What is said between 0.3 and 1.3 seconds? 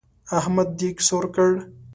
احمد دېګ سور